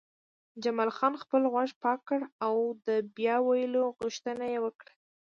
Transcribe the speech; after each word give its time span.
جمال 0.63 0.91
خان 0.97 1.13
خپل 1.23 1.41
غوږ 1.53 1.71
پاک 1.83 1.99
کړ 2.09 2.19
او 2.45 2.55
د 2.87 2.89
بیا 3.15 3.35
ویلو 3.47 3.83
غوښتنه 3.97 4.45
یې 4.53 4.59
وکړه 4.65 4.93